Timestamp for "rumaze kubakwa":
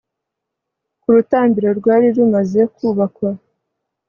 2.15-3.29